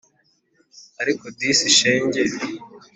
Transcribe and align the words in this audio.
ariko 1.01 1.25
disi 1.37 1.67
shenge 1.77 2.21